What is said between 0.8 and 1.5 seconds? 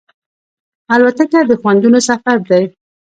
الوتکه